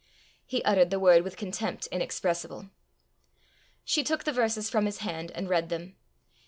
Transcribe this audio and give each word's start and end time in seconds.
He 0.47 0.63
uttered 0.63 0.89
the 0.89 0.99
word 0.99 1.21
with 1.23 1.37
contempt 1.37 1.85
inexpressible. 1.91 2.71
She 3.85 4.03
took 4.03 4.23
the 4.23 4.31
verses 4.33 4.67
from 4.67 4.87
his 4.87 4.97
hand 5.05 5.29
and 5.35 5.47
read 5.47 5.69
them. 5.69 5.95